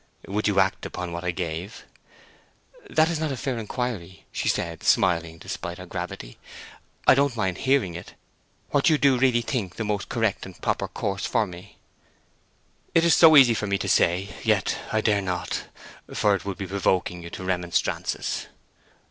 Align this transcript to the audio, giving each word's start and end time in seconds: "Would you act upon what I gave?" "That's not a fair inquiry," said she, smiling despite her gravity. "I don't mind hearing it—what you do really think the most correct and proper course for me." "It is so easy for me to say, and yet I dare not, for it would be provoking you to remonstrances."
"Would 0.27 0.47
you 0.47 0.59
act 0.59 0.83
upon 0.87 1.11
what 1.11 1.23
I 1.23 1.29
gave?" 1.29 1.85
"That's 2.89 3.19
not 3.19 3.31
a 3.31 3.37
fair 3.37 3.59
inquiry," 3.59 4.25
said 4.33 4.81
she, 4.81 4.87
smiling 4.87 5.37
despite 5.37 5.77
her 5.77 5.85
gravity. 5.85 6.39
"I 7.05 7.13
don't 7.13 7.35
mind 7.37 7.59
hearing 7.59 7.93
it—what 7.93 8.89
you 8.89 8.97
do 8.97 9.19
really 9.19 9.43
think 9.43 9.75
the 9.75 9.83
most 9.83 10.09
correct 10.09 10.43
and 10.47 10.59
proper 10.59 10.87
course 10.87 11.27
for 11.27 11.45
me." 11.45 11.77
"It 12.95 13.05
is 13.05 13.13
so 13.13 13.37
easy 13.37 13.53
for 13.53 13.67
me 13.67 13.77
to 13.77 13.87
say, 13.87 14.29
and 14.37 14.45
yet 14.47 14.75
I 14.91 15.01
dare 15.01 15.21
not, 15.21 15.65
for 16.11 16.33
it 16.33 16.45
would 16.45 16.57
be 16.57 16.65
provoking 16.65 17.21
you 17.21 17.29
to 17.29 17.43
remonstrances." 17.43 18.47